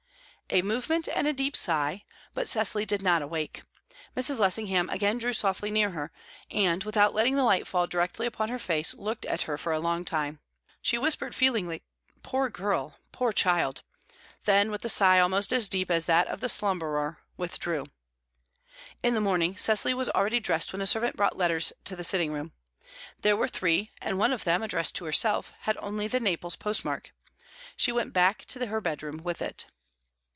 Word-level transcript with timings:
A 0.53 0.61
movement, 0.61 1.07
and 1.07 1.27
a 1.27 1.31
deep 1.31 1.55
sigh; 1.55 2.03
but 2.33 2.45
Cecily 2.45 2.85
did 2.85 3.01
not 3.01 3.21
awake. 3.21 3.61
Mrs. 4.17 4.37
Lessingham 4.37 4.89
again 4.89 5.17
drew 5.17 5.31
softly 5.31 5.71
near 5.71 5.87
to 5.87 5.93
her, 5.93 6.11
and, 6.51 6.83
without 6.83 7.13
letting 7.13 7.37
the 7.37 7.45
light 7.45 7.65
fall 7.65 7.87
directly 7.87 8.25
upon 8.27 8.49
her 8.49 8.59
face, 8.59 8.93
looked 8.93 9.23
at 9.27 9.43
her 9.43 9.57
for 9.57 9.71
a 9.71 9.79
long 9.79 10.03
time. 10.03 10.41
She 10.81 10.97
whispered 10.97 11.33
feelingly, 11.33 11.83
"Poor 12.21 12.49
girl! 12.49 12.97
poor 13.13 13.31
child!" 13.31 13.83
then, 14.43 14.71
with 14.71 14.83
a 14.83 14.89
sigh 14.89 15.21
almost 15.21 15.53
as 15.53 15.69
deep 15.69 15.89
as 15.89 16.05
that 16.07 16.27
of 16.27 16.41
the 16.41 16.49
slumberer, 16.49 17.19
withdrew. 17.37 17.85
In 19.01 19.13
the 19.13 19.21
morning, 19.21 19.55
Cecily 19.57 19.93
was 19.93 20.09
already 20.09 20.41
dressed 20.41 20.73
when 20.73 20.81
a 20.81 20.87
servant 20.87 21.15
brought 21.15 21.37
letters 21.37 21.71
to 21.85 21.95
the 21.95 22.03
sitting 22.03 22.33
room. 22.33 22.51
There 23.21 23.37
were 23.37 23.47
three, 23.47 23.91
and 24.01 24.17
one 24.19 24.33
of 24.33 24.43
them, 24.43 24.63
addressed 24.63 24.95
to 24.97 25.05
herself, 25.05 25.53
had 25.61 25.77
only 25.77 26.09
the 26.09 26.19
Naples 26.19 26.57
postmark. 26.57 27.13
She 27.77 27.93
went 27.93 28.11
back 28.11 28.43
to 28.47 28.65
her 28.65 28.81
bedroom 28.81 29.23
with 29.23 29.41
it. 29.41 29.67